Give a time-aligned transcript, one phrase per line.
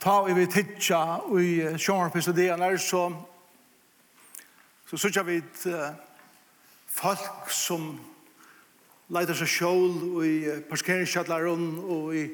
[0.00, 1.00] ta vi vid tidsja
[1.36, 3.02] i sjånarpisodien er så
[4.88, 5.36] så sykja vi
[5.68, 5.90] uh,
[6.88, 7.84] folk som
[9.12, 10.32] leiter seg sjål i
[10.70, 12.24] parkeringskjallaren og i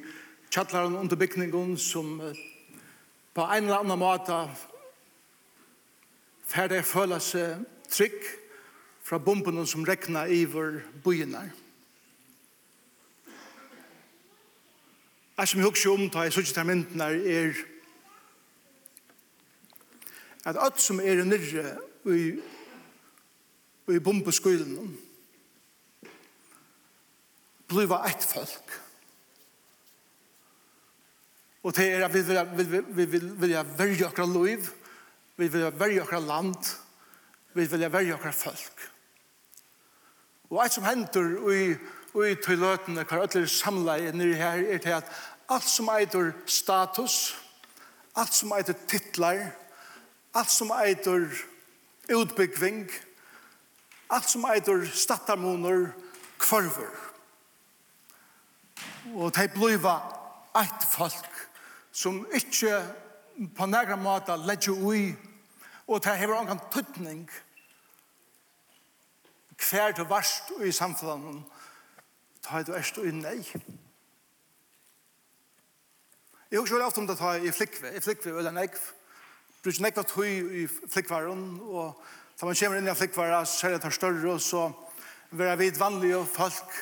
[0.47, 2.31] kjallaren under bygningen som uh,
[3.35, 4.39] på en eller annen måte
[6.47, 8.31] ferdig føler seg trygg
[9.03, 11.51] fra bomben som regner iver byen her.
[15.37, 17.53] Jeg som husker om, da jeg så ikke mynden er
[20.47, 21.75] at alt som er nyrre
[22.07, 22.39] i,
[23.93, 24.95] i bombeskolen
[27.67, 28.75] bliva ett folk.
[31.67, 34.69] Og det er at vi vil, vi, vi vil, vil verge akkurat liv,
[35.37, 36.77] vi vil verge akkurat land,
[37.55, 38.87] vi vil verge akkurat folk.
[40.51, 41.75] Og alt som hender i
[42.17, 45.09] og i tøyløtene, hver ødler samleie nere her, er til at
[45.53, 47.37] alt som eitur status,
[48.17, 49.43] alt som eitur titlar,
[50.35, 51.27] alt som eitur
[52.09, 52.89] utbyggving,
[54.11, 55.91] alt som eitur stattarmoner,
[56.39, 56.95] kvarver.
[59.15, 59.99] Og de bliva
[60.57, 61.43] eit folk
[61.93, 62.81] som ikkje
[63.57, 65.13] på nægra måte ledger ui,
[65.87, 67.29] og de hever angan tøtning
[69.57, 71.45] hver til varst i samfunnet
[72.47, 73.41] ta du erst og nei.
[73.41, 73.63] i.
[76.51, 78.79] Jeg husker ofte om det ta i flikve, i flikve eller nekv.
[79.65, 81.97] Brukte nekva tøy i flikvaren, og
[82.39, 84.69] da man kommer inn i flikvaren, så ser jeg det større, og så
[85.31, 86.77] vera vid vanlige folk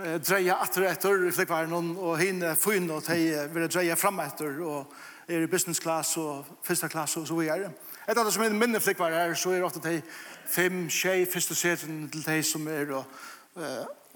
[0.00, 4.56] eh, dreie atter etter i flikvaren, og hine fyn og tei vera dreia fram etter,
[4.64, 4.96] og
[5.28, 7.72] er i business class og første class og så videre.
[8.08, 10.00] Et av det som er minne flikvaren her, så er det ofte tei
[10.46, 13.04] fem, tjei, første seten til tei som er, og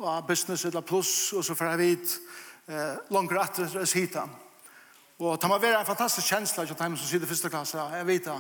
[0.01, 2.15] og business eller plus, og så får jeg vidt
[2.69, 4.25] eh, langere etter å si det.
[5.21, 7.83] Og det må være en fantastisk kjensla til dem som sitter i første klasse.
[7.93, 8.31] Jeg vet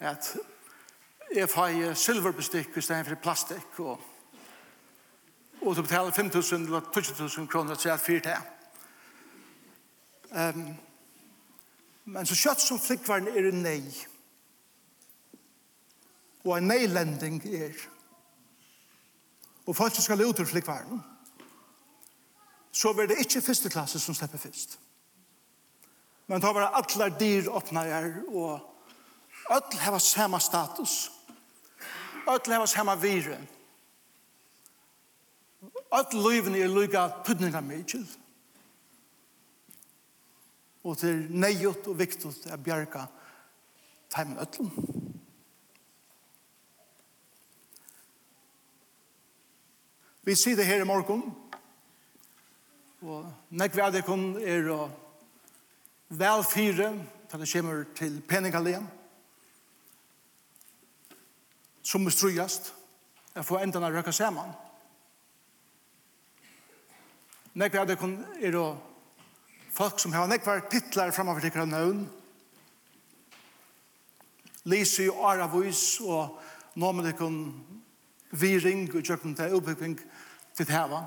[0.00, 0.32] at
[1.34, 4.00] jeg får silverbestikk i stedet for plastikk, og,
[5.62, 8.44] og du betaler 5.000 eller 20.000 kroner til jeg fyrt her.
[10.30, 10.66] Um,
[12.04, 13.80] men så kjøtt som flikkvaren er en nei.
[16.44, 17.80] Og en nei-lending er
[19.70, 21.02] og folk som skal ut ur flikvaren,
[22.74, 24.78] så blir det ikke første klasse som slipper først.
[26.26, 28.58] Men da var det alle dyr åpna er, og
[29.50, 31.12] alle har samme status.
[32.26, 33.38] Alle har samme vire.
[35.92, 38.02] Alle livene er lykka putninga mykje.
[40.82, 43.06] Og til nøyot og viktot er bjerga
[44.10, 45.09] teimen øtlom.
[50.22, 51.22] Vi sitter her i morgen,
[53.00, 54.82] og nekk vi er kun er å
[56.12, 56.90] vel fire,
[57.30, 58.84] da det kommer til peningalien,
[61.80, 62.68] som er strøyast,
[63.32, 64.52] er få enda av røkka sammen.
[67.56, 68.68] Nekk vi er kun er å
[69.72, 72.08] folk som har nekvar titlar framfor til nøvn,
[74.68, 76.36] Lise og Aravis og
[76.76, 77.38] nå med det kun
[78.30, 79.96] vi ring og kjøkken til oppbygging
[80.56, 81.02] til Teva.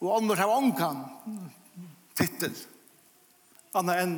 [0.00, 1.02] Og andre har ångan
[2.16, 2.54] tittel,
[3.76, 4.14] anna enn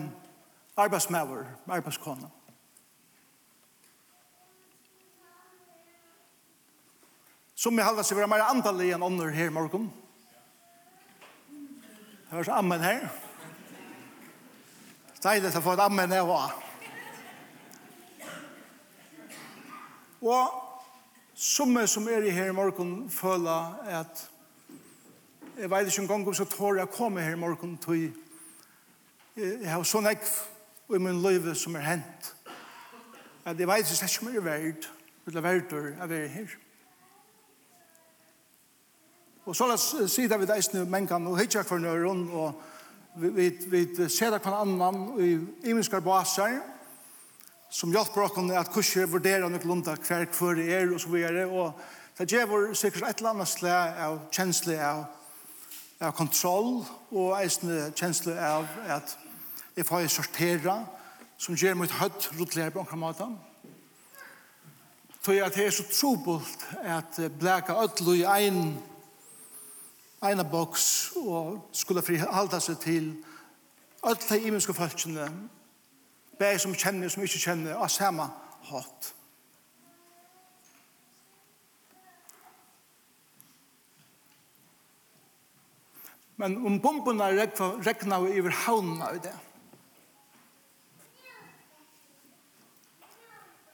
[0.79, 2.31] arbeidsmæver, arbeidskona.
[7.55, 9.91] Som jeg halda seg være meira andalig enn ånder her i morgen.
[12.31, 13.07] Det var så ammen her.
[15.23, 16.59] Deilig å få et ammen her også.
[20.23, 20.72] Og
[21.43, 24.31] som er som er i her i morgen føler at
[25.59, 28.13] jeg vet ikke en gang om så tår jeg komme her i morgen til
[29.37, 32.29] jeg har sånn ekv i min liv som er hent
[33.43, 34.87] at jeg vet ikke om jeg er verd
[35.27, 36.55] eller verd å være her.
[39.43, 42.63] Og så la oss si det vi deisne mennkene og hitja for nøyron og
[43.19, 45.33] vi, vi, vi ser det hver annan i
[45.73, 46.61] imenskar baser
[47.73, 51.47] som hjelper oss at kurset vurderer noen lunda hver hver er og så videre.
[51.49, 51.73] Og
[52.19, 55.07] det gjør vår sikkert et eller annet slag av kjensle av,
[56.01, 59.17] av kontroll og eisende kjensle av at
[59.77, 60.83] jeg får sortera
[61.41, 63.31] som gjør mitt høtt rotler på noen måte.
[65.23, 68.77] Så jeg er så trobult at blæka ødlo i en
[70.23, 70.87] ena boks
[71.17, 73.11] og skulle frihalda seg til
[74.03, 75.31] öll de imenske falskene
[76.39, 78.29] Bæg som kjenner, som ikke kjenner, av samme
[78.71, 79.13] hatt.
[86.37, 87.29] Men om bombene
[87.87, 89.35] regna vi over havnene i det,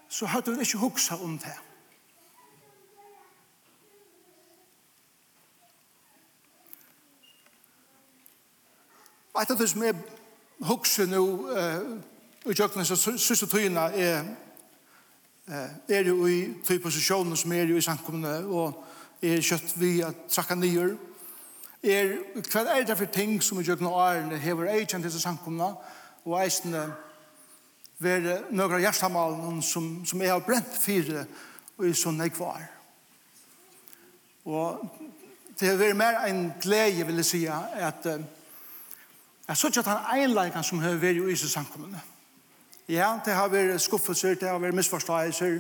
[0.09, 1.55] så hadde vi ikke huksa om det.
[9.33, 9.95] Og etter det som jeg
[10.67, 11.25] huksa nå,
[11.55, 12.18] eh,
[12.51, 14.25] i kjøkkenen så sørste tøyene er,
[15.89, 18.85] er jo i tøy posisjonen som er jo i samkommende, og
[19.23, 20.95] er kjøtt vi at trakka nyer.
[21.83, 22.15] Er,
[22.49, 25.75] hva er det for ting som i kjøkkenen og ærene hever ei kjent til samkommende,
[26.25, 26.87] og eisende
[27.99, 31.27] være noen av hjertemalen som, som er brent fire
[31.79, 32.65] og i sånn jeg var.
[34.49, 34.85] Og
[35.59, 38.07] det har vært mer en glede, vil jeg si, at, at
[39.49, 42.01] jeg så ikke at han einleikene som har vært i Isus samkommende.
[42.89, 45.59] Ja, det har vært skuffelser, det har vært misforståelser,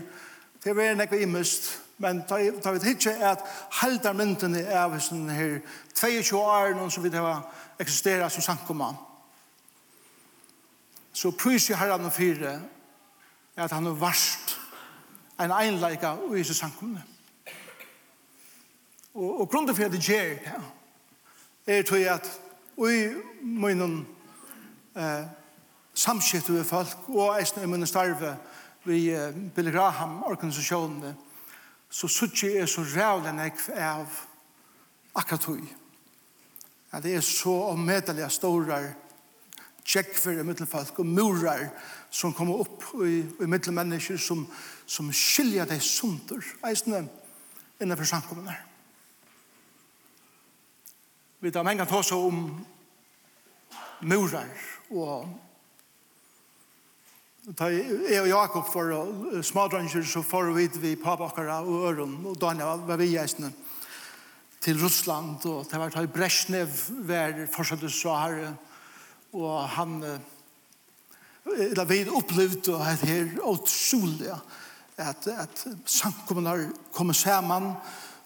[0.62, 1.66] det har vært nekva imest,
[1.98, 3.44] men det har vært ikke at
[3.82, 5.58] halda myndene av sånne her
[5.92, 7.44] 22 år noen som vi har
[7.78, 8.94] eksisteret som sankomma.
[11.12, 12.60] Så prys i herran og fire
[13.58, 14.56] at han har varst
[15.38, 17.02] en einleika og i seg sankomne.
[19.18, 20.36] Og, og grunnen for at det gjør
[21.66, 22.28] det er tror jeg at
[22.78, 23.00] i
[23.42, 24.06] munnen
[24.96, 25.24] eh,
[25.98, 28.36] samskiftet med folk, og eisne i munne starve
[28.86, 29.10] vi
[29.54, 31.14] Billy Graham-organisasjonene,
[31.90, 34.20] så suttje er så rævlig nekv av
[35.18, 35.64] akkurat hui.
[36.92, 38.78] Ja, det er så ommedelige store
[39.88, 41.66] tjekkfer i middelfolk og murar
[42.10, 44.44] som kommer opp i, i middelmennesker som,
[44.86, 47.02] som skiljer deg sunder, eisne
[47.80, 48.54] innenfor samkommende.
[51.40, 52.48] Vi tar mange tås om
[54.00, 54.48] murar
[54.90, 55.28] og
[57.48, 62.82] Da jeg og Jakob for smadranger, så får vi vi pabakkara og øren, og Daniel
[62.84, 63.48] var vi gjeisene
[64.60, 66.68] til Russland, og det var da Brezhnev
[67.08, 68.52] var fortsatt så her,
[69.32, 69.94] og han,
[71.76, 74.28] da vi opplevde det her utrolig,
[74.98, 77.72] at, at samkommunar kom sammen,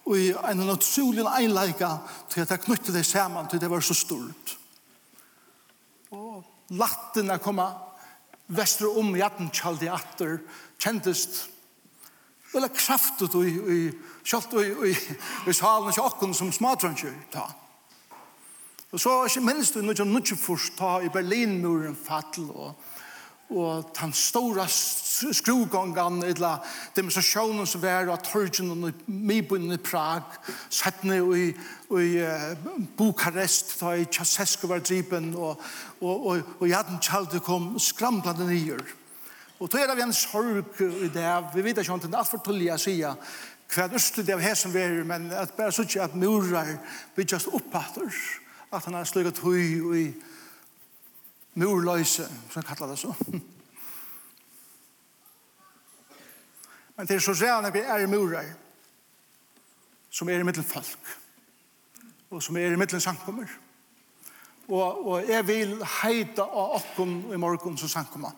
[0.02, 1.92] og i en utrolig einleika
[2.28, 4.58] til at jeg knyttet det sammen, til det var så stort.
[6.10, 6.42] Og
[6.74, 7.91] latten er kommet
[8.52, 10.38] vestre om jatten kjaldi atter,
[10.82, 11.46] kjentist
[12.52, 13.78] vel kraftet i, i,
[14.28, 14.94] kjalt i, i,
[15.48, 17.46] i salen og okken som smatranger ta.
[18.92, 22.74] Og så, ikke minst, i 1994 ta i Berlinmuren fattel og
[23.52, 26.62] og den store skrugångan eller
[26.96, 30.24] demonstrationen som var av torgen og mibunnen i Prag
[30.72, 32.48] settene i, i uh,
[32.98, 35.60] Bukarest da i Tjasesko var dripen og,
[36.00, 38.82] og, og, og Jaden Tjaldi kom skramplande nyer
[39.62, 42.32] og tog er av en sorg i det vi vet ikke om det er alt
[42.32, 45.92] for tullig å si hva er det av her som er men at bare sånn
[46.02, 46.76] at murar
[47.22, 48.08] just oppater
[48.72, 50.06] at han har slukket hui og i
[51.54, 53.14] murløse, som han kallar det så.
[56.96, 58.44] Men det er så rævn at vi er murer,
[60.10, 61.18] som er i middelen folk,
[62.30, 63.46] og som er i middelen sankommer.
[64.68, 68.30] Og, og jeg vil heita av okken i morgen som sankommer,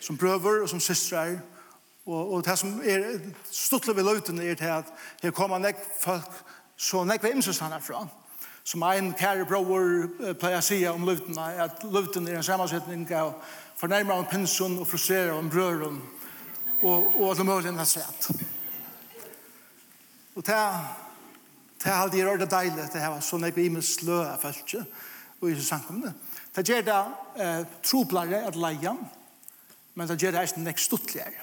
[0.00, 1.36] som prøver og som systrar,
[2.06, 3.20] og, og det som er
[3.50, 4.90] stuttelig ved løytene er til at
[5.22, 6.42] her kommer nek folk,
[6.76, 8.21] så nek vi imsøstander fra, og
[8.64, 10.06] Som en kære bror
[10.38, 13.34] pleier å si om løvden, at løvden er en sammansetning av
[13.80, 15.98] fornærmer om pensjon og frustrerer om brøren
[16.82, 18.30] og, og alle mulighetene sett.
[20.34, 20.60] Og det
[21.82, 24.84] Det er alltid rørte deilig at det var sånn jeg blir med slø av følelse
[25.40, 26.12] og i samkomne.
[26.54, 26.98] Det gjør det
[27.42, 28.92] eh, troblare at leie,
[29.94, 31.42] men det gjør det eisen nek stuttligere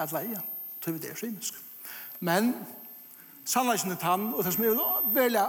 [0.00, 0.40] at leia.
[0.80, 1.58] Det er det synisk.
[2.20, 2.54] Men
[3.44, 4.80] sannleggen er tann, og det som er
[5.12, 5.44] veldig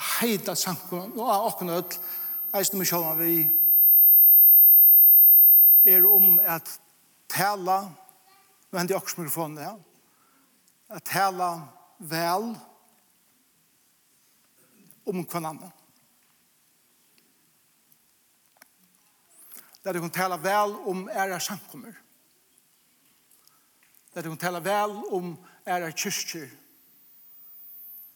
[0.00, 1.98] heita sankum og av öll ødel,
[2.54, 3.50] eisen med vi,
[5.84, 6.80] er om at
[7.28, 7.90] tala,
[8.70, 9.82] nu hendi okkur også mikrofonen
[10.90, 11.50] at tala
[11.98, 12.56] vel
[15.06, 15.72] om kvann annan.
[19.84, 21.94] Der du kan tala vel om æra sankumur
[24.14, 26.50] Der du kan tala vel om æra kyrkjer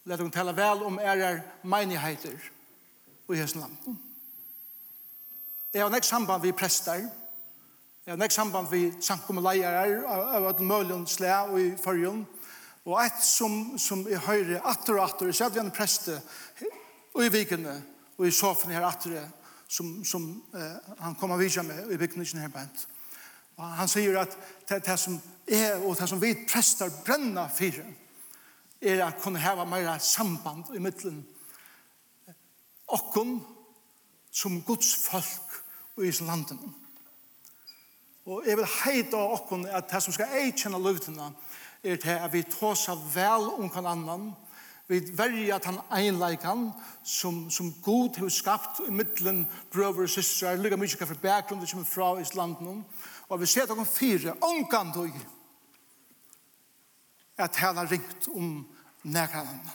[0.04, 2.37] Let dem tala vel om era menigheter
[3.32, 3.96] i hessen land.
[5.73, 7.06] Jeg har nek samband vi prester.
[8.04, 12.26] Jeg har nek samband vi samkommeleier av et møljen slæ og i førjen.
[12.84, 16.18] Og et som, som jeg høyre atter og atter, så hadde vi en preste
[17.14, 17.78] og i vikene
[18.18, 19.16] og i sofen her atter
[19.73, 22.84] som, som eh, han kom av vidja med i bygningen her bænt.
[23.56, 24.37] Og han sier at
[24.68, 25.16] det, det som
[25.49, 27.96] er og det som vi prester brenner fyren
[28.84, 31.24] er at kunne hava meira samband i middelen
[32.94, 33.38] okkon
[34.34, 35.60] som Guds folk
[36.02, 36.74] i landen.
[38.26, 41.30] Og jeg vil heita okkon at det som skal eikjenne løvdina
[41.84, 44.32] er til at vi tåsa vel om kan annan,
[44.88, 46.66] vi verja at han einleikan
[47.04, 51.80] som, som god har skapt i middelen brøver og systrar, lykka mykje kaffe bakgrunn som
[51.80, 52.82] er fra Islanden,
[53.28, 55.14] og vi ser at okkon fire, omgang tog,
[57.38, 58.66] at hela ringt om
[59.02, 59.70] nægra annan.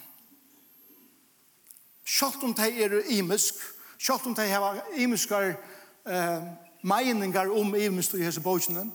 [2.06, 3.56] Sjalt om de er imisk,
[3.98, 5.54] sjalt om de har imiskar
[6.06, 6.44] eh,
[6.82, 8.88] meiningar om imisk i hese bøkene,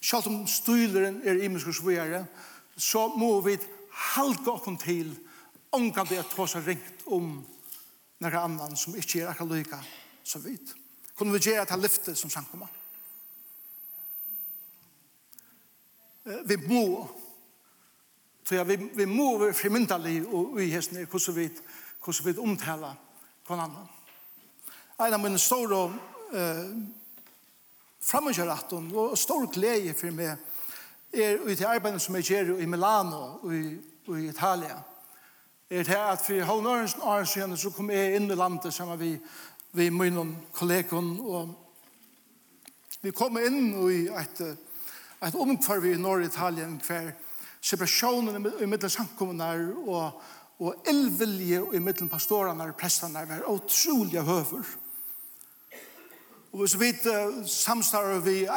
[0.00, 2.24] sjalt om styleren er imisk og svigare,
[2.76, 3.58] så må vi
[4.14, 5.12] halga okken til
[5.74, 7.36] omgang det at ta seg ringt om
[8.22, 9.82] nægra annan som ikke er akkur lyka
[10.24, 10.74] så vidt.
[11.14, 12.70] Kunne vi gjøre at han lyfte som samkommer?
[16.24, 17.10] Vi må
[18.44, 21.48] Så ja, vi, vi må være fremyndelige og uihestene hvordan vi,
[22.04, 22.94] hvordan vi omtaler
[23.46, 23.86] hver hverandre.
[25.00, 25.80] En av mine store
[26.32, 26.68] eh,
[28.04, 30.36] fremmedgjøretten og stor glede for meg
[31.14, 33.64] er ut i arbeidet som jeg gjør i Milano og i,
[34.06, 34.78] og i Italia.
[35.70, 38.98] Er det at for halv halvnørens år siden så kom jeg inn i landet sammen
[38.98, 39.18] med
[39.72, 41.54] vi mine kollegaen og
[43.02, 44.40] vi kom inn i et,
[45.26, 47.10] et omkvarv i Norge-Italien hver
[47.64, 50.22] separationen i middelen samkommunar og,
[50.60, 54.64] og elvilje i middelen pastorene og prestene var utrolig høver.
[56.52, 56.92] Og hvis vi
[57.46, 58.50] samstarver vi et,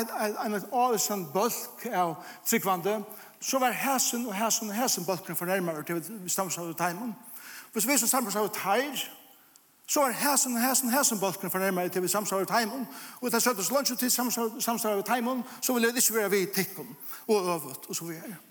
[0.00, 2.12] et, et, et, et bølg av
[2.46, 3.00] tryggvande,
[3.40, 7.16] så var hæsen og hæsen og hæsen bølgen fornærmere til vi samstarver teimen.
[7.72, 9.02] Hvis vi som samstarver teir,
[9.86, 12.86] så var hæsen og hæsen og hæsen bølgen fornærmere til vi samstarver teimen.
[13.14, 14.10] Og hvis jeg søtter så langt til
[14.60, 16.96] samstarver teimen, så vil det ikke være vi tikkum
[17.28, 18.49] og øvet og så videre.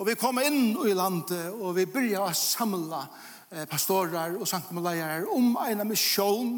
[0.00, 3.02] Og vi kom inn i landet, og vi begynte å samla
[3.68, 6.54] pastorer og sankumleier om en misjon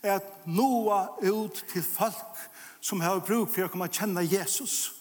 [0.00, 2.40] at noa ut til folk
[2.80, 4.94] som har bruk for å komme kjenne Jesus.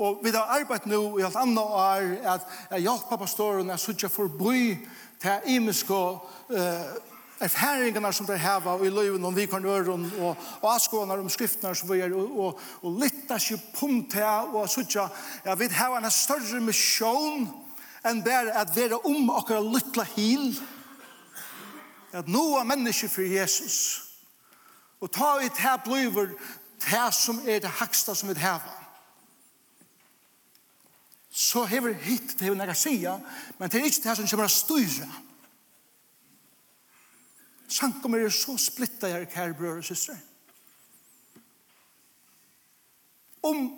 [0.00, 3.84] Og vi har arbeidt nå i alt annet år at jeg hjelper pastoren at jeg
[3.84, 4.78] sitter forbi
[5.20, 6.92] til imiske uh,
[7.40, 11.30] erfaringarna som det här var i löven om vi kan göra och, och askånar om
[11.30, 14.94] skrifterna som vi är och, och, och lytta sig punkt här och så att
[15.42, 17.48] jag vet här en större mission
[18.02, 20.60] än bara att vara om och att lytta hil.
[22.12, 24.00] Att nå människor för Jesus
[24.98, 26.30] och ta ut här blöver
[26.90, 28.60] det som är det högsta som vi har
[31.32, 33.20] så har vi hit det hever nega sia
[33.58, 35.06] men det är inte det som kommer att styra
[37.70, 40.16] Sankommer er så splittet her, kære brød og søstre.
[43.42, 43.70] Om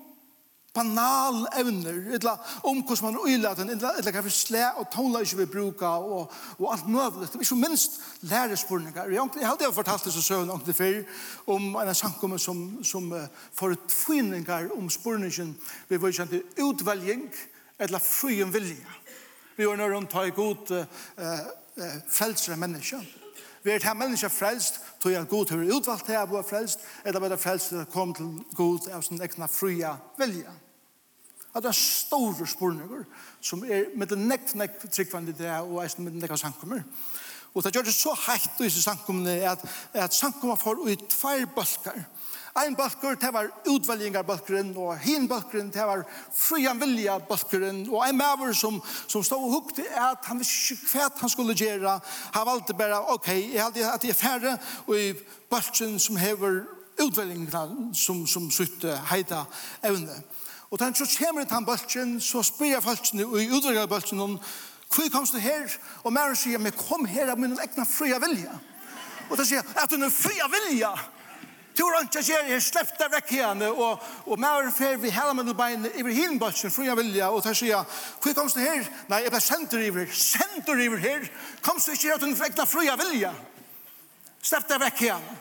[0.75, 5.37] banal evner, eller om hvordan man øyler den, eller hva for slæ og tonler ikke
[5.37, 7.29] vi bruker, og, og alt mulig.
[7.29, 9.05] Det er ikke minst lærespurninger.
[9.05, 11.03] Jeg har aldri fortalt det så søvn om det før,
[11.47, 15.57] om en sankommer som, som uh, får tvinninger om spurningen
[15.89, 17.29] vi var kjent utvelging,
[17.79, 19.01] eller frien vilje.
[19.57, 20.87] Vi gjør noe å ta i god uh,
[21.21, 23.22] uh, frelsere mennesker.
[23.63, 26.83] Vi er til menneske frelst, tog jeg at Gud har utvalgt til å være frelst,
[27.05, 30.51] eller bare frelst til å komme til god av sin egna fria vilja.
[31.53, 33.05] At det er store spørninger
[33.45, 36.83] som er med det nekk, nekk tryggvandig det og eisen med det nekk av sankummer.
[37.53, 41.45] Og det gjør det så heitt i disse sankummene at, at sankummer får ut tvær
[41.55, 42.07] bølgar.
[42.53, 46.03] Ein bøkker, det var utvelgingar-bøkkeren, og hin bøkkeren, det var
[46.37, 48.77] frian vilja-bøkkeren, og ein maver som,
[49.09, 51.95] som stod og hukte at han visste ikke hva han skulle gjøre.
[52.35, 55.15] Han valgte bare, ok, jeg hadde at jeg er færre, og i
[55.49, 56.61] bøkken som hever
[57.01, 59.47] utvelgingar som, som sutte heita
[59.83, 60.19] evne.
[60.71, 64.39] Og den så kommer til han bøkken, så spyr jeg bøkken, og i utvelgingar-bøkken,
[64.93, 65.73] hvor kom du her?
[66.05, 68.61] Og maver sier, men kom her av min egna fria vilja.
[69.31, 70.93] Og da sier jeg, at du er fria vilja.
[70.93, 71.22] Ja
[71.77, 75.33] Du har ikke gjør, jeg slefter vekk igjen, og, og med å fer vi hele
[75.39, 77.87] med bein i hinbøtsen, fri jeg vilja, og der sier,
[78.21, 78.85] hvor kom du her?
[79.09, 81.25] Nei, jeg ble sendt deg iver, senter iver her,
[81.65, 83.33] Kom du ikke her, at hun fikk fri jeg vilja.
[84.43, 85.33] Slipp deg vekk igjen.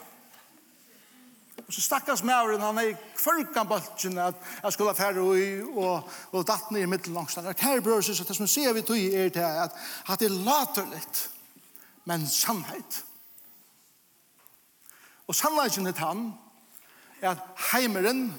[1.65, 5.61] Og så stakkars mauren, han er i kvørkan bøtsen, at jeg skulle ha færre ui,
[5.71, 7.47] og, og datt ned i middellangstand.
[7.47, 9.75] Og her brøs, det som sier vi tog er til, at,
[10.07, 11.23] at det er laterligt,
[12.07, 13.03] men sannhet.
[15.27, 16.31] Og sannleggen er han,
[17.21, 18.31] er at heimeren,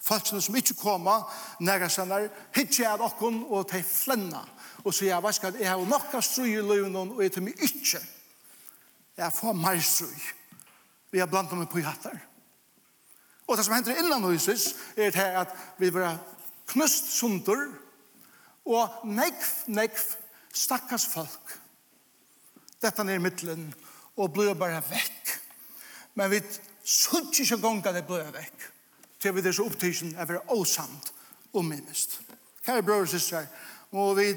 [0.00, 1.26] folkene som ikke kommer,
[1.60, 4.40] nære sannar, hitje er okken og til flenna.
[4.84, 7.44] Og så jeg vet at jeg har nok av strøy i løven, og jeg tar
[7.44, 8.00] meg ikke.
[9.20, 10.20] Jeg får mer strøy.
[11.12, 12.16] Vi har blant meg på i hattar.
[13.50, 16.16] Og det som hender innan huset, er det at vi var
[16.70, 17.66] knust sunder,
[18.64, 20.02] og nekv, nekv,
[20.54, 21.56] stakkars folk.
[22.80, 23.72] Dette er middelen,
[24.16, 25.19] og blir bare vekk
[26.14, 26.40] Men vi
[26.84, 28.68] sutt ikke gonga det bløy vekk.
[29.20, 31.12] Til vi er så opptidsen er være åsamt
[31.52, 32.20] og mimist.
[32.64, 33.46] Kære bror og systrar,
[33.90, 34.34] må vi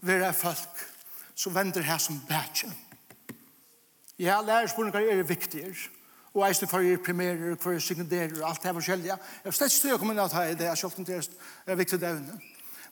[0.00, 0.86] være folk
[1.34, 2.70] som venter her som bætje.
[4.18, 5.74] Ja, lærerspurningar er viktige.
[6.34, 9.16] Og eisne for er primerer, for er sekunderer, og alt det er forskjellige.
[9.44, 11.18] Jeg har slett støy å komme inn at det er selv om det
[11.66, 12.38] er viktig det evne.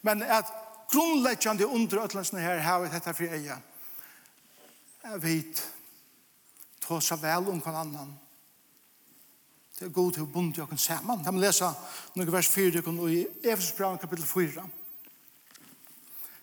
[0.02, 0.50] Men at
[0.92, 3.56] grunnleggjande under øtlandsene her har vi dette fri eia.
[5.04, 5.62] Jeg vet,
[6.90, 8.10] tåsa vel om hver annan.
[9.78, 11.22] Det er god til å bunde oss sammen.
[11.24, 11.70] Da må lese
[12.16, 14.64] noen vers 4 i Efesus brev kapittel 4.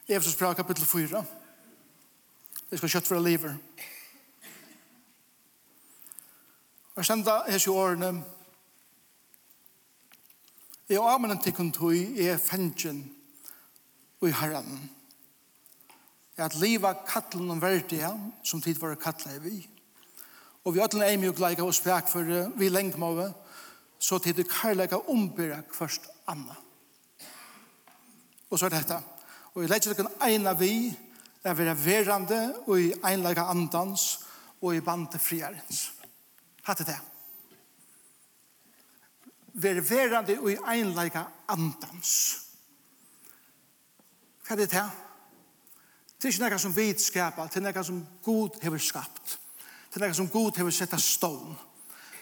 [0.08, 1.22] Efesus brev kapittel 4.
[2.70, 3.54] Det skal kjøtt for livet.
[6.98, 8.16] Og senda hese årene
[10.90, 13.04] Jeg amenen tikkun tui er fengjen
[14.22, 14.90] og i herran.
[16.38, 18.12] at liva kattlen om verdia
[18.44, 19.77] som tid var kattla i vi
[20.68, 22.28] og vi ætlen eimi og leika og spek for
[22.60, 23.30] vi lengmove,
[24.00, 26.56] så til det karlæka ombyra kvørst anna.
[28.50, 28.98] Og så er dette.
[29.54, 30.92] Og vi legger dere eina vi,
[31.44, 34.20] er vera verande og i einleika andans
[34.62, 35.94] og i bante friarens.
[36.68, 37.00] Hatt det.
[39.54, 42.14] Vera verande og i einleika andans.
[44.44, 44.96] Hva er det til?
[46.18, 49.40] Det er ikke noe som vi skapar, det er noe som Gud har skapt
[49.98, 51.56] til noe som god har sett av stån.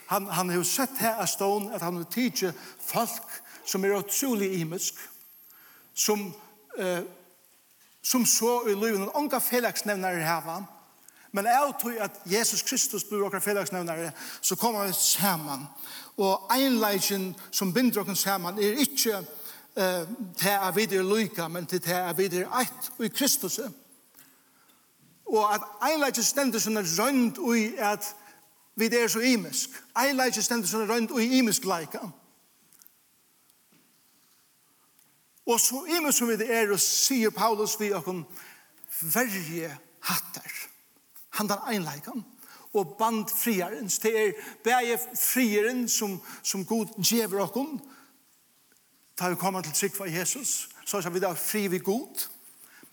[0.06, 2.52] Han, han har sett her av stån at han har tidsi
[2.86, 4.94] folk som er utrolig imisk,
[5.94, 6.34] som,
[6.78, 7.02] eh,
[8.02, 10.60] som så i livet, og unga felagsnevnare hava,
[11.32, 15.66] men jeg tror at Jesus Kristus blir okra felagsnevnare, så kommer vi saman.
[16.16, 19.18] Og einleisen som binder okra saman er ikke
[19.76, 20.06] eh,
[20.38, 23.58] til jeg videre lyka, men til jeg videre eit og i Kristus.
[23.58, 23.85] Kristus
[25.26, 28.06] og at einleitje stendur sånne røynd ui at
[28.76, 29.74] vi er så imisk.
[29.98, 32.04] Einleitje stendur sånne røynd ui imisk leika.
[35.46, 38.24] Og så imisk som vi er, og sier Paulus vi okon
[39.02, 40.54] verje hattar.
[41.38, 42.24] Han den einleikan
[42.76, 43.98] og band friarens.
[43.98, 44.32] Det er
[44.64, 47.80] bæje friaren som, som god djever okon.
[49.18, 52.28] Da vi kommer til trygg for Jesus, så er vi da fri vi god.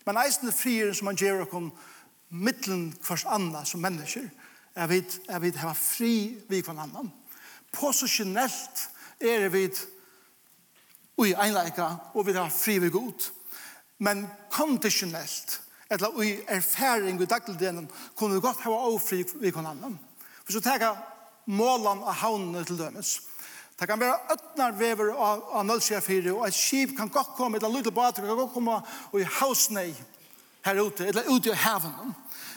[0.05, 1.71] Men eisen friaren som han djever okon,
[2.33, 4.29] mittlen kvars anna som mennesker,
[4.75, 6.13] er vi, er vi hava fri
[6.49, 7.11] vi kvann annan.
[7.73, 8.87] Posisjonelt
[9.21, 9.67] er vi
[11.21, 13.29] ui einleika, og vi hava fri vi god.
[14.03, 15.59] Men konditionellt,
[15.93, 19.99] eller ui erfaring i dagligdelen, kunne vi godt hava ofri vi kvann annan.
[20.43, 20.95] For så tega
[21.45, 23.19] målan av haunene til dømes.
[23.79, 26.01] Det kan være øtnar vever av, av nølsja
[26.33, 29.93] og et skip kan godt komme, eller lydel båt kan godt komme, og i hausnei
[30.63, 32.13] her ute, eller ute i havnen.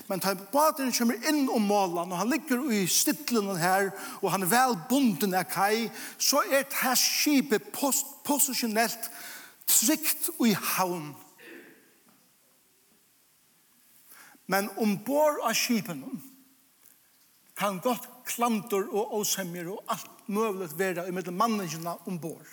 [0.08, 3.90] Men tar båten kommer inn om målen, og han ligger i stittlen her,
[4.22, 5.88] og han er vel bunden av kai,
[6.18, 9.10] så er det her skipet post, posisjonelt
[9.66, 11.10] trygt i havn.
[14.46, 16.04] Men ombord av skipen
[17.58, 22.46] kan godt klantor og åsemmer og alt mulig være i mellom mannene ombord.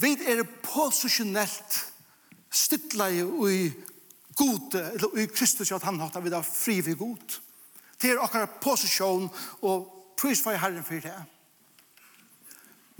[0.00, 1.91] Vi er posisjonelt
[2.52, 3.72] stilla i ui
[4.36, 7.38] gode, eller ui Kristus, at han hatt av vidar fri vi god.
[8.00, 9.28] Det er akkar posisjon
[9.62, 9.88] og
[10.18, 11.16] pris for herren for det.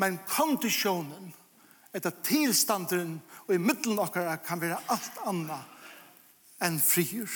[0.01, 1.33] Men kondisjonen,
[1.93, 5.59] etter tilstanderen og i middelen akkar kan være alt anna
[6.63, 7.29] enn frier.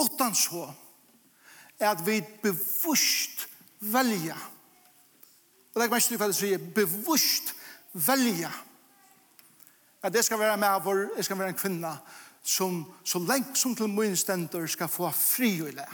[0.00, 0.64] Utan så
[1.78, 3.46] er at vi bevusst
[3.80, 4.34] velja.
[5.70, 7.54] Og det er ikke mest til hva det sier, bevusst
[7.94, 8.50] velja.
[8.50, 8.50] Bevusst velja
[10.02, 11.92] At det skal være med vår, det skal være en kvinne
[12.42, 15.86] som så lengt som til min stender skal få fri og le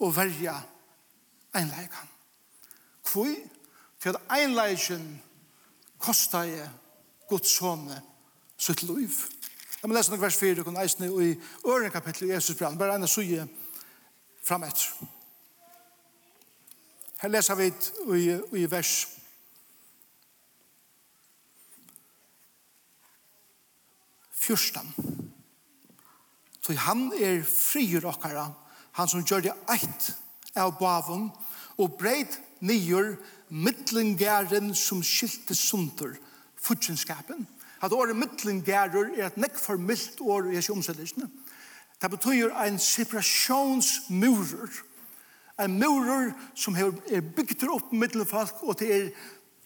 [0.00, 0.56] og verja
[1.54, 2.08] einleikan.
[3.12, 3.34] Hvor?
[4.00, 5.20] for at einleikan
[5.98, 6.68] kostar jeg
[7.28, 8.00] Guds sånne
[8.58, 9.12] sitt liv.
[9.80, 11.34] Jeg må lese noen vers 4, kun eisne i
[11.68, 13.44] øren kapittel i Jesus brann, bare en av suje
[14.44, 14.88] fram etter.
[17.20, 18.24] Her leser vi i,
[18.62, 19.19] i vers 4,
[24.56, 24.94] 14.
[26.60, 28.50] Så han er frier okkara,
[28.98, 30.10] han som gjør det eit
[30.58, 31.30] av bavun,
[31.80, 33.14] og breit nyer
[33.50, 36.14] mittlingæren som skilte sunder
[36.60, 37.46] futsinskapen.
[37.82, 41.30] At året mittlingærer er et nekk for mildt år i hans omsettelsen.
[42.00, 44.70] Det betyr en separasjonsmurer.
[45.60, 49.08] En murer som er bygd opp mittelfolk, og det er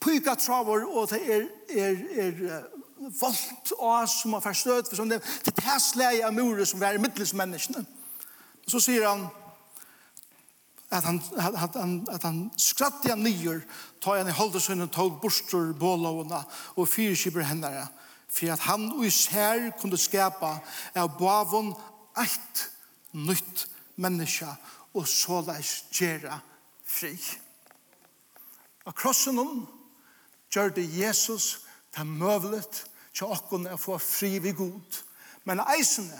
[0.02, 2.62] pyka travar, og det er, er, er
[3.20, 7.02] volt og som har forstøtt for sånn det til tæsleie av murer som er i
[7.02, 7.84] middelsmenneskene.
[8.70, 9.26] Så sier han
[10.94, 13.64] at han, at han, at han skratte han nyer,
[14.00, 16.44] ta han i holdesønnen, tog borster, bålovene
[16.78, 17.88] og fyrkipper hendene,
[18.30, 20.56] for at han og især kunne skapa
[20.94, 21.72] av bavon
[22.20, 22.64] eit
[23.14, 23.66] nytt
[23.98, 24.48] menneske
[24.94, 26.38] og så leis gjøre
[26.86, 27.14] fri.
[28.84, 29.64] Og krossen om
[30.52, 31.63] gjør det Jesus
[31.94, 32.80] Det er møvlet
[33.14, 35.02] til åkken å få fri ved god.
[35.46, 36.18] Men eisene,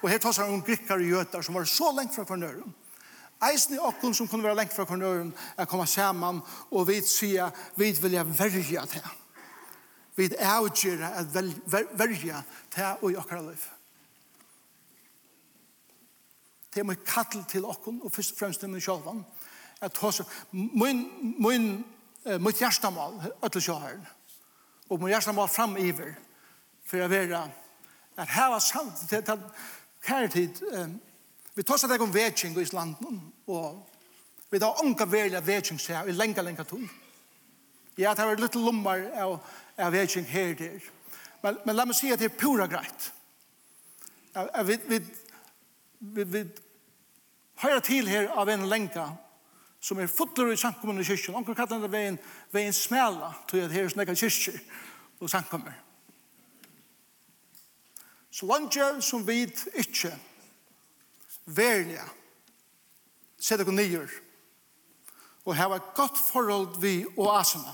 [0.00, 2.70] og her tar seg om grikkar og gjøter som var så lengt fra fornøren,
[3.48, 7.50] eisen i åkken som kunne være lengt fra kvarnøren, er kommet sammen, og vi sier,
[7.76, 9.10] vi vil jeg verja til.
[10.16, 11.34] Vi er avgjøre at
[11.96, 12.42] verja
[12.74, 13.68] til og i åkker liv.
[16.70, 19.24] Det er mye kattel til åkken, og først og fremst til min sjølvann,
[19.80, 20.20] at hos,
[20.52, 21.06] min,
[21.40, 21.70] min,
[22.38, 24.04] mitt hjertemål, ødelig sjøhøren,
[24.90, 26.16] Og må hjertet må fram iver
[26.86, 27.44] for å være
[28.20, 29.44] at her var sant til til
[30.08, 30.58] her tid
[31.54, 33.86] vi tar seg om vetsing i Islanden og
[34.50, 36.82] vi tar unga velja vetsing seg i lenge, lenge tog.
[37.98, 39.36] Ja, det var litt lommar av,
[39.78, 40.80] av vetsing her der.
[41.42, 43.10] Men, men la meg si at det er pura greit.
[44.34, 44.98] Vi, vi,
[46.00, 46.42] vi, vi
[47.62, 49.06] høyre til her av en lenka
[49.80, 51.36] som er fotler i samkommunen i kyrkjen.
[51.36, 52.18] Onker kallar det veien,
[52.52, 54.58] veien smela, tog at her er snakka kyrkjer
[55.20, 55.76] og samkommer.
[58.30, 60.12] Så langt som vi ikke
[61.46, 62.04] verlige
[63.40, 64.10] sette oss nyer
[65.48, 67.72] og hava et godt forhold vi oasene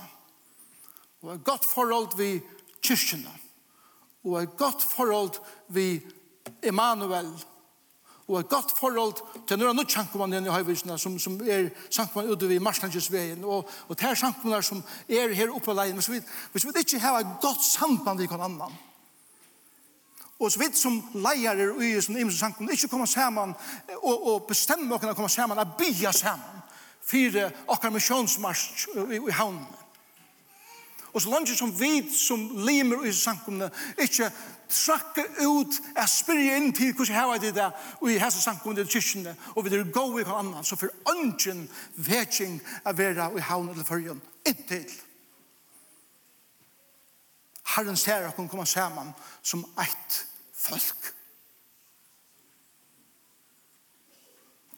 [1.25, 2.38] og et godt forhold vi
[2.81, 3.33] kyrkjene
[4.25, 5.42] og et godt forhold
[5.75, 6.01] vi
[6.62, 7.33] Emanuel
[8.27, 12.49] og et godt forhold til noen av sjankkommunen i Høyvisene som, som er sjankkommunen ute
[12.51, 16.01] ved Marslandsveien og, og det er sjankkommuner som er her oppe av leien.
[16.01, 16.21] Hvis vi,
[16.53, 18.83] hvis vi ikke har et godt samband med noen annen
[20.37, 23.55] og så vidt som leier og i som imens sjankkommunen ikke kommer sammen
[24.03, 26.65] og, og bestemmer å komme sammen og bygge sammen.
[27.07, 29.65] Fire okkar misjonsmarsj i, i havnen.
[31.16, 34.29] Og så langt som vi som limer i samkomne ikke
[34.68, 37.70] trakke ut er spyrje inn til hvordan jeg har det der
[38.02, 40.64] og i hese samkomne i kyrkjene, og vi er gå i hva annan.
[40.64, 41.64] Så for ønsken
[41.96, 44.92] vetsing er vera i havn eller fyrjen inntil
[47.76, 51.12] Herren ser at hun kommer sammen som eit folk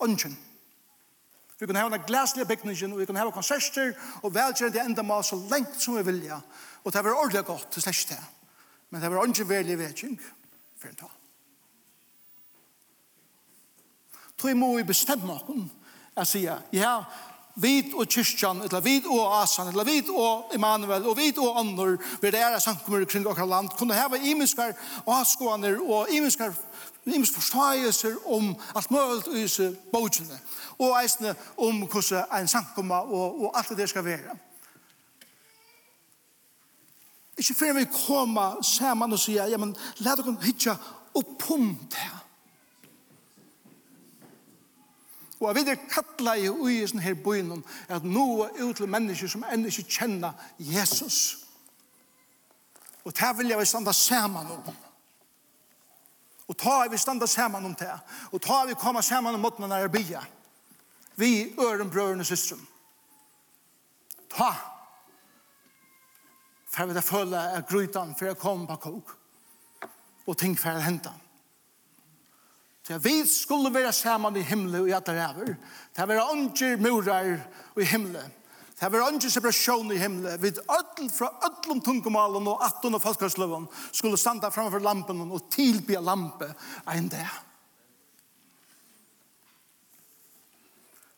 [0.03, 0.39] Ønsken
[1.59, 5.25] Vi kan hava en glaslig byggning, og vi kan hava konserter, og velkjørende enda mal
[5.27, 6.39] så lengt som vi vilja.
[6.85, 8.21] Og det var ordentlig godt, det slags det.
[8.91, 10.21] Men det var ikke veldig vedkjeng
[10.79, 11.11] for en ta.
[14.39, 15.67] Tog må vi bestemme noen,
[16.19, 16.93] jeg sier, ja,
[17.59, 21.97] vid og kyrkjan, eller vid og asan, eller vid og Emanuel, og vid og andre,
[22.23, 26.55] ved det er samkommer kring okra land, kunne hava imiskar og skoaner og imiskar
[27.09, 30.39] nimmst forståelser om alt mulig i disse bøkene,
[30.79, 34.37] og eisene om hvordan en samkomma og, og alt det skal være.
[37.39, 40.75] Ikke før vi kommer sammen og sier, ja, men la dere hitja
[41.15, 42.09] oppom det.
[45.41, 49.31] Og jeg vil kattla i ui i sånne her byen at noe ut til mennesker
[49.31, 51.39] som enda ikke kjenner Jesus.
[53.07, 54.88] Og det vil jeg være standa sammen om.
[56.49, 57.93] Og ta vi standa saman om det.
[58.33, 60.25] Og ta vi koma saman om måten når jeg bia.
[61.17, 62.67] Vi øren brøren og systrum.
[64.33, 64.53] Ta.
[66.69, 69.15] For vi da føle er grytan for jeg kom på kog.
[70.27, 71.21] Og ting for jeg hentan.
[72.89, 75.55] Så vi skulle være saman i himmelen og i alle ræver.
[75.93, 77.41] Det er være murer murar
[77.77, 78.33] i himmelen.
[78.79, 80.43] Det var ikke separasjon i himmelen.
[80.43, 85.99] Vi ødel fra ødelom tungomalen og atten og folkesløven skulle standa framfor lampen og tilby
[85.99, 86.53] lampe
[86.95, 87.27] enn det.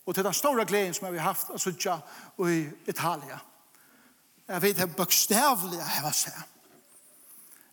[0.06, 1.98] Og til den store gleden som vi har haft av Sudja
[2.38, 3.36] og i Italia.
[4.48, 6.56] Jeg vet det er bøkstavlig jeg har sett.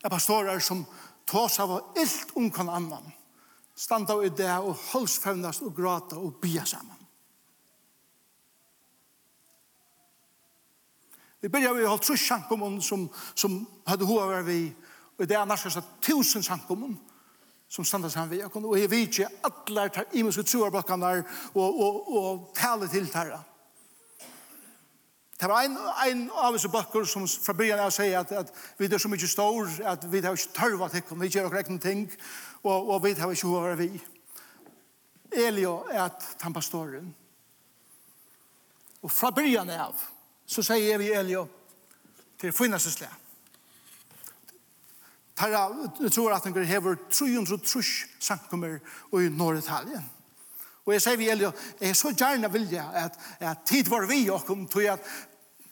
[0.03, 0.83] Jeg pastorer som
[1.25, 3.07] tås av og illt om hver annan.
[3.77, 6.96] Standa i det og holdsfevnast og gråta og bia sammen.
[11.41, 14.75] Vi börjar vi holdt trus sankommun som, som hadde hova var vi,
[15.17, 16.97] og det er nærmest tusen sankommun
[17.69, 18.41] som standa saman vi.
[18.43, 21.23] Og jeg vet ikke alle tar imenske troarbakkanar
[21.53, 23.43] og, og, og tale til tæra.
[25.39, 28.87] Det var en, en av disse bøkker som fra byrjan av sier at, at vi
[28.89, 32.07] er så mye stor, at vi har ikke tørva til vi gjør okkur egne ting,
[32.63, 33.91] og, og vi har ikke hovar vi.
[35.31, 37.13] Elio er at han pastoren.
[39.05, 39.93] Og fra byrjan av,
[40.47, 41.47] så sier evangeliet
[42.39, 43.15] til finnes slag.
[45.37, 45.67] Tarra
[46.09, 47.83] tror at han hever 330
[48.19, 48.79] sankummer
[49.13, 50.05] i Nord-Italien.
[50.85, 54.67] Og jeg sier vi, Elio, jeg så gjerne vilja at, at tid var vi okkom,
[54.67, 55.09] tog at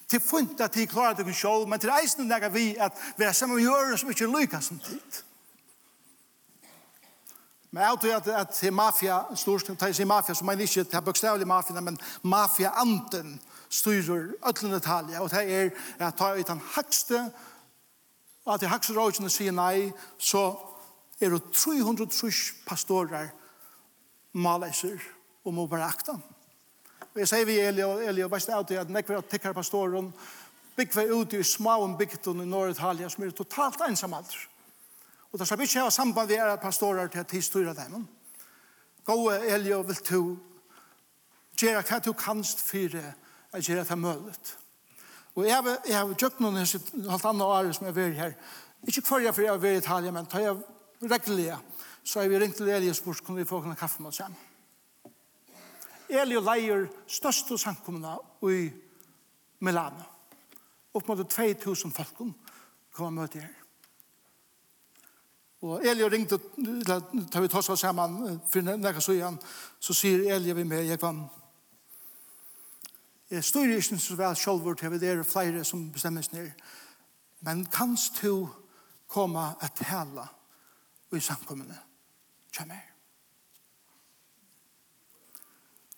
[0.09, 3.31] til funnet at tid klarer dere selv, men til eisen nega vi at vi er
[3.33, 5.23] sammen gjøre som ikke lykka som tid.
[7.71, 11.01] Men jeg tror at, at mafia, storskrivet, det er mafia, som man ikke, det er
[11.01, 16.62] bokstavlig mafia, men mafia-anten, mafia styrer ötlen detaljer, og det er at ta ut den
[16.75, 17.21] hakste,
[18.45, 20.54] og at de hakste rådgjene sier nei, så
[21.21, 22.08] er det 300
[22.67, 23.32] pastorer
[24.36, 24.99] maleiser
[25.45, 26.17] og må bare akta.
[27.15, 30.12] Og jeg sier vi Eli og Eli og veist av at nekver at tikkar pastoren
[30.75, 34.36] byggve ut i smaun bygden i Norr-Italia som er totalt ensamhalder.
[35.32, 37.73] Og det skal vi ikke ha samband vi er at pastorer til at de styrer
[37.73, 38.08] dem.
[39.06, 40.21] Gå Eli og vil to
[41.56, 42.99] gjøre hva du kanst for
[43.56, 44.36] at gjøre det mulig.
[45.36, 48.20] Og jeg har, jeg har gjort noen hese halvt andre år som jeg har vært
[48.22, 48.36] her.
[48.88, 50.56] Ikke hver jeg for jeg har vært i Italia, men tar jeg
[51.12, 51.58] reglelig.
[52.04, 54.22] Så har vi ringt til Eli og spurt, kunne vi få noen kaffe med oss
[54.22, 54.36] hjem?
[56.22, 58.13] Eli og leier største samkommende
[58.46, 58.70] i
[59.65, 60.06] Milano.
[60.96, 63.54] Opp mot 2000 folk kom og møte her.
[65.65, 66.38] Og Eli ringte,
[66.86, 67.00] da
[67.41, 69.39] vi tar oss sammen, for når så igjen,
[69.80, 71.26] så sier Eli vi med, jeg vann,
[73.29, 76.51] Jeg styrer ikke så vel selv til det er flere som bestemmes ned.
[77.41, 78.49] Men kanst du
[79.07, 80.27] komme at tale
[81.11, 81.77] i samkommende?
[82.51, 82.91] Kjem her.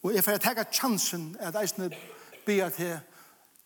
[0.01, 1.89] Og jeg får ta chansen at jeg eisne
[2.45, 2.95] bia til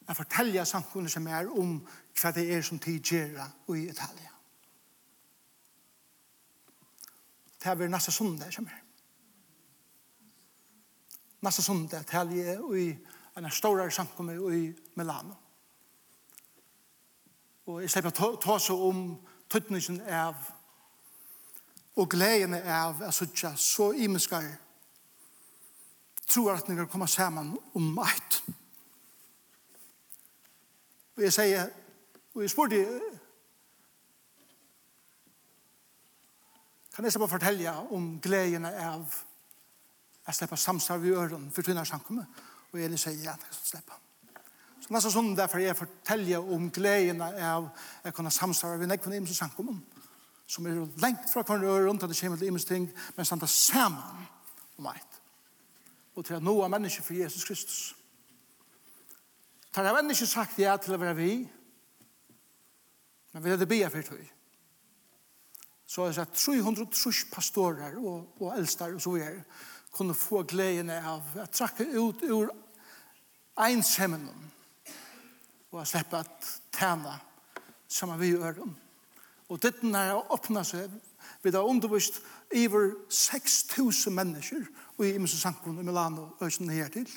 [0.09, 1.77] å fortelle samkommende som er om
[2.21, 4.31] hva det er som tid gjør i Italia.
[7.61, 8.79] Det er nesten sånn det kommer.
[11.45, 15.35] Nesten sånn det er i Italia en stor samkomme i Milano.
[17.65, 19.05] Og jeg slipper å ta seg om
[19.49, 20.35] tøtningen av
[21.95, 24.47] og gleden av at sånn så imenskar
[26.31, 28.37] tror at de kan komme sammen om eit.
[31.17, 31.67] Og jeg sier,
[32.33, 32.85] og jeg spurte
[36.91, 39.19] kan jeg bare fortelle om gleden av
[40.25, 42.27] at slipper samstarve i øren for tøtninger samkommet?
[42.27, 43.97] Og Og Elin sier, ja, det skal slippe.
[44.81, 49.35] Så nästa sånn derfor jeg forteller om gleden av å kunne samstare ved nekvene imens
[49.35, 49.81] og sankommen,
[50.49, 53.45] som er lengt fra hverandre og rundt at det kommer til imens ting, men samt
[53.45, 54.25] er sammen
[54.79, 55.19] om eit.
[56.15, 57.81] Og til at noe av mennesker for Jesus Kristus.
[59.71, 61.31] Tar jeg mennesker sagt ja til å være vi,
[63.31, 64.23] men vil jeg det be for tog.
[65.87, 69.43] Så har jeg sett 300 pastorer og, og eldster og så videre
[69.91, 72.51] kunne få gleden av å trakke ut ur
[73.59, 74.29] enskjemmen
[75.71, 77.17] og å slippe at tjene
[77.91, 78.75] som vi gjør dem.
[79.51, 80.91] Og dette er å åpne seg
[81.41, 82.21] vi har undervist
[82.53, 84.63] over 6.000 mennesker
[84.97, 87.07] og i Imse Sankon i Milano og øyne her til.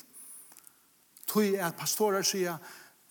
[1.29, 2.57] Tøy er at pastorer sier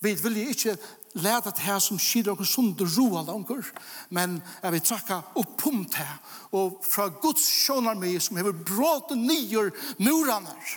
[0.04, 0.76] vi vil ikke
[1.14, 3.68] leta til her som skir dere sunde roa langer,
[4.10, 6.10] men jeg vil trakka opp om det,
[6.58, 9.72] og fra Guds sjånar meg, som hever bråte nyer
[10.02, 10.74] muraner,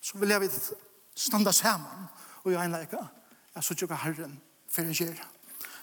[0.00, 0.62] så vil jeg vil
[1.14, 2.06] standa saman,
[2.44, 3.02] og jeg enleika,
[3.54, 4.38] jeg så tjukka herren,
[4.70, 5.28] for jeg gjerra.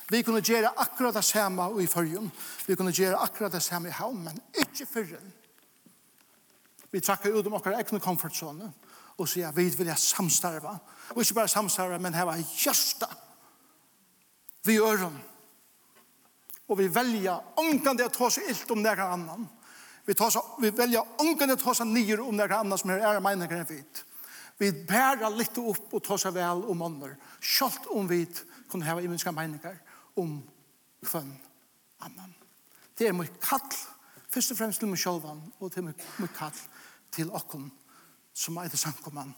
[0.07, 2.29] Vi kunne gjøre akkurat det samme i førjen.
[2.67, 5.33] Vi kunne gjøre akkurat det samme i havn, men ikke førjen.
[6.91, 8.71] Vi trakka ut om okkar egne komfortzone
[9.17, 10.73] og sier vi vil jeg samstarve.
[11.15, 13.09] Og ikke bare samstarve, men heva hjørsta
[14.67, 15.13] vi gjør dem.
[16.67, 19.45] Og vi velger omkant det å ta seg ilt om nærkere annan.
[20.03, 22.91] Vi, tar så, vi velger omkant det å ta seg nye om nærkere annan som
[22.91, 24.03] er ære meninger enn vidt.
[24.59, 27.15] Vi bærer litt opp og ta seg vel om ånder.
[27.39, 28.25] Sjalt om vi
[28.67, 29.77] kunne ha imenska meninger
[30.19, 30.39] om
[31.05, 31.31] kvann
[32.03, 32.33] annan.
[32.97, 33.69] Det er mye kall,
[34.33, 35.29] først og fremst til meg selv,
[35.61, 36.63] og det er mye kall
[37.15, 37.69] til okken
[38.37, 39.33] som er det samkomman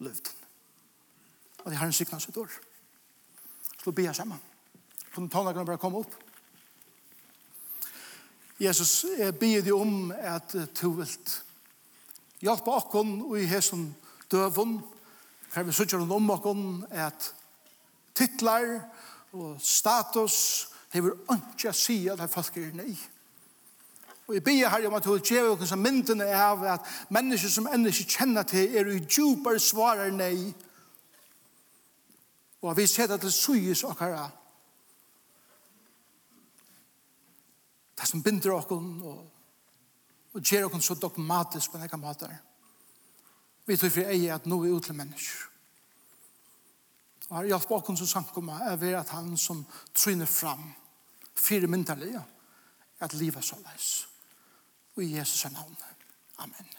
[0.00, 0.30] løvd.
[1.64, 2.50] Og det har en sykna sitt år.
[3.82, 4.40] Så be jeg sammen.
[5.12, 6.14] Så den tånagene bare komme opp.
[8.60, 11.12] Jesus, jeg ber deg om at du vil
[12.42, 13.92] hjelpe okken og i hesen
[14.32, 14.78] døven,
[15.48, 17.30] for vi sitter om okken at
[18.18, 18.66] titlar
[19.32, 22.96] og status hever ikke å si at det folk er nøy.
[24.28, 27.68] Og jeg ber her om at hun gjør oss som myndene av at mennesker som
[27.72, 30.50] enda ikke kjenner til er i djupere svarer nei.
[32.60, 34.26] Og vi ser det til suyes og herre.
[37.96, 39.14] Det som binder oss og,
[40.34, 42.36] og gjør oss så dogmatisk på denne måten.
[43.64, 45.48] Vi tror for ei at nå er ut til mennesker.
[47.30, 49.64] Og har hjelper oss som samkommer er ved at han som
[49.94, 50.68] tryner fram
[51.32, 52.20] fire myndelige
[53.00, 54.08] at livet så leis
[55.02, 55.76] i Jesus navn.
[56.38, 56.77] Amen.